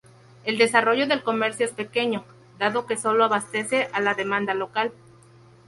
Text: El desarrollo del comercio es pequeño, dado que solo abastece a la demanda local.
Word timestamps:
El 0.45 0.57
desarrollo 0.57 1.05
del 1.05 1.21
comercio 1.21 1.63
es 1.63 1.73
pequeño, 1.73 2.25
dado 2.57 2.87
que 2.87 2.97
solo 2.97 3.23
abastece 3.25 3.87
a 3.93 3.99
la 3.99 4.15
demanda 4.15 4.55
local. 4.55 4.91